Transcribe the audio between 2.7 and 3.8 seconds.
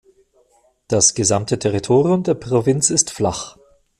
ist flach.